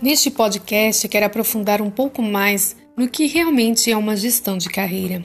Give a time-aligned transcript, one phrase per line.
[0.00, 5.24] Neste podcast, quero aprofundar um pouco mais no que realmente é uma gestão de carreira.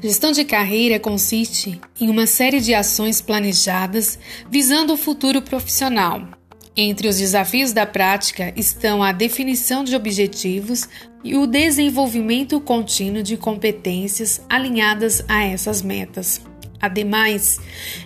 [0.00, 4.18] Gestão de carreira consiste em uma série de ações planejadas
[4.48, 6.28] visando o futuro profissional.
[6.76, 10.88] Entre os desafios da prática estão a definição de objetivos
[11.24, 16.40] e o desenvolvimento contínuo de competências alinhadas a essas metas.
[16.80, 17.58] Ademais,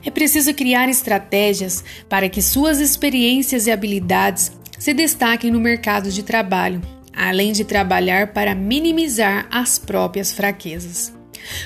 [0.04, 6.22] é preciso criar estratégias para que suas experiências e habilidades se destaquem no mercado de
[6.22, 6.80] trabalho,
[7.12, 11.12] além de trabalhar para minimizar as próprias fraquezas.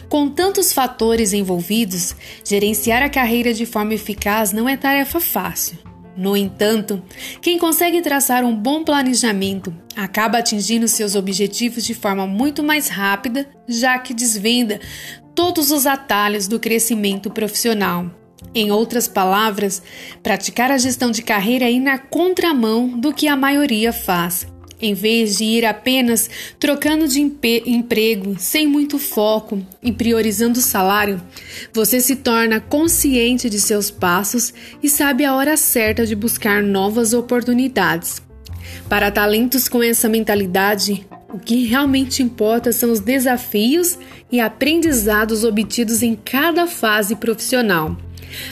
[0.09, 5.79] Com tantos fatores envolvidos, gerenciar a carreira de forma eficaz não é tarefa fácil.
[6.17, 7.03] No entanto,
[7.41, 13.49] quem consegue traçar um bom planejamento acaba atingindo seus objetivos de forma muito mais rápida,
[13.67, 14.79] já que desvenda
[15.35, 18.11] todos os atalhos do crescimento profissional.
[18.55, 19.83] Em outras palavras,
[20.23, 24.47] praticar a gestão de carreira é ir na contramão do que a maioria faz.
[24.81, 31.23] Em vez de ir apenas trocando de emprego sem muito foco e priorizando o salário,
[31.73, 37.13] você se torna consciente de seus passos e sabe a hora certa de buscar novas
[37.13, 38.21] oportunidades.
[38.89, 43.99] Para talentos com essa mentalidade, o que realmente importa são os desafios
[44.31, 47.97] e aprendizados obtidos em cada fase profissional.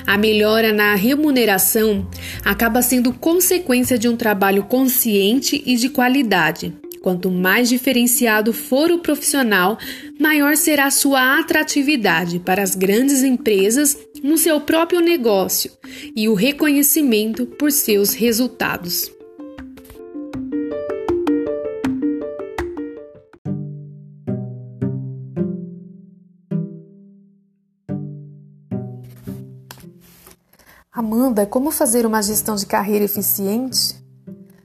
[0.06, 2.08] A melhora na remuneração
[2.44, 6.74] acaba sendo consequência de um trabalho consciente e de qualidade.
[7.02, 9.78] Quanto mais diferenciado for o profissional,
[10.18, 15.70] maior será sua atratividade para as grandes empresas no seu próprio negócio
[16.14, 19.10] e o reconhecimento por seus resultados.
[30.92, 33.94] Amanda, como fazer uma gestão de carreira eficiente?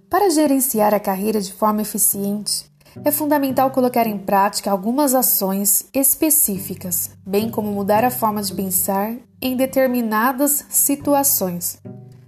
[0.09, 2.65] Para gerenciar a carreira de forma eficiente,
[3.03, 9.15] é fundamental colocar em prática algumas ações específicas, bem como mudar a forma de pensar
[9.39, 11.77] em determinadas situações.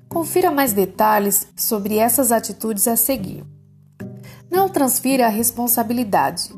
[0.07, 3.43] Confira mais detalhes sobre essas atitudes a seguir.
[4.47, 6.51] Não transfira a responsabilidade.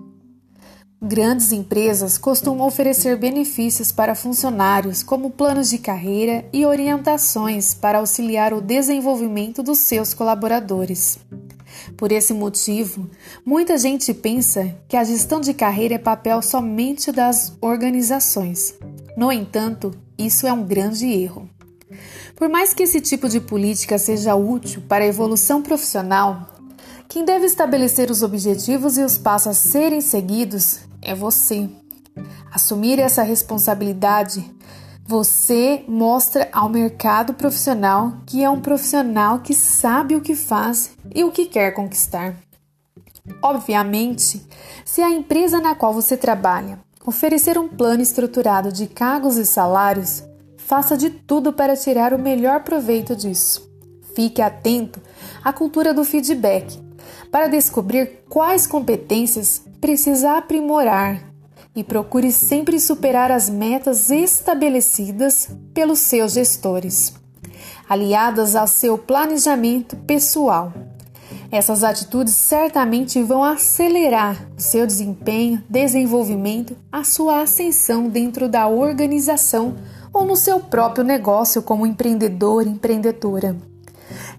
[1.01, 8.53] Grandes empresas costumam oferecer benefícios para funcionários, como planos de carreira e orientações para auxiliar
[8.53, 11.17] o desenvolvimento dos seus colaboradores.
[11.95, 13.09] Por esse motivo,
[13.45, 18.75] muita gente pensa que a gestão de carreira é papel somente das organizações.
[19.16, 21.49] No entanto, isso é um grande erro.
[22.35, 26.59] Por mais que esse tipo de política seja útil para a evolução profissional,
[27.09, 31.68] quem deve estabelecer os objetivos e os passos a serem seguidos é você.
[32.53, 34.46] Assumir essa responsabilidade,
[35.08, 41.24] você mostra ao mercado profissional que é um profissional que sabe o que faz e
[41.24, 42.36] o que quer conquistar.
[43.41, 44.46] Obviamente,
[44.86, 50.24] se a empresa na qual você trabalha oferecer um plano estruturado de cargos e salários,
[50.58, 53.68] faça de tudo para tirar o melhor proveito disso.
[54.14, 55.02] Fique atento
[55.44, 56.88] à cultura do feedback
[57.31, 61.29] para descobrir quais competências precisa aprimorar
[61.75, 67.13] e procure sempre superar as metas estabelecidas pelos seus gestores,
[67.88, 70.73] aliadas ao seu planejamento pessoal.
[71.51, 79.75] Essas atitudes certamente vão acelerar o seu desempenho, desenvolvimento, a sua ascensão dentro da organização
[80.13, 83.56] ou no seu próprio negócio como empreendedor, empreendedora.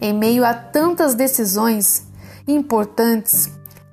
[0.01, 2.10] Em meio a tantas decisões
[2.47, 3.51] importantes,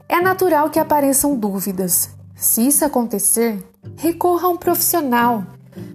[0.09, 2.09] é natural que apareçam dúvidas.
[2.35, 3.63] Se isso acontecer,
[3.96, 5.44] recorra a um profissional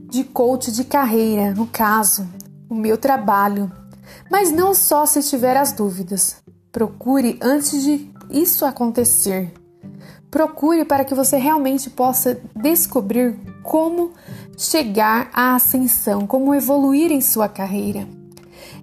[0.09, 2.29] de coach de carreira, no caso,
[2.69, 3.71] o meu trabalho.
[4.31, 6.37] Mas não só se tiver as dúvidas.
[6.71, 9.53] Procure antes de isso acontecer.
[10.31, 14.13] Procure para que você realmente possa descobrir como
[14.57, 18.07] chegar à ascensão, como evoluir em sua carreira.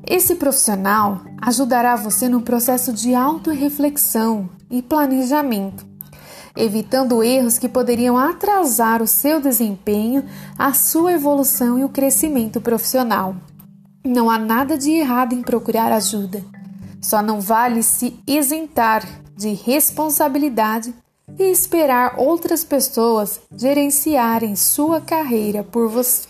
[0.05, 5.85] Esse profissional ajudará você no processo de autorreflexão e planejamento,
[6.55, 10.23] evitando erros que poderiam atrasar o seu desempenho,
[10.57, 13.35] a sua evolução e o crescimento profissional.
[14.03, 16.43] Não há nada de errado em procurar ajuda,
[17.01, 19.05] só não vale se isentar
[19.35, 20.93] de responsabilidade
[21.37, 26.28] e esperar outras pessoas gerenciarem sua carreira por você.